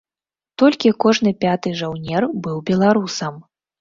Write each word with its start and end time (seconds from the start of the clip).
Толькі 0.61 0.93
кожны 1.03 1.33
пяты 1.45 1.73
жаўнер 1.81 2.27
быў 2.49 2.57
беларусам. 2.71 3.33